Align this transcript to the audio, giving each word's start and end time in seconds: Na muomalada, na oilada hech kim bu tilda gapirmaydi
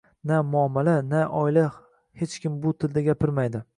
Na 0.27 0.37
muomalada, 0.51 1.03
na 1.11 1.19
oilada 1.41 1.67
hech 2.23 2.35
kim 2.45 2.57
bu 2.65 2.75
tilda 2.85 3.05
gapirmaydi 3.11 3.63